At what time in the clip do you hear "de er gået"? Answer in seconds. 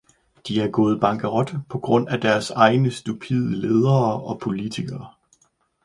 0.47-0.99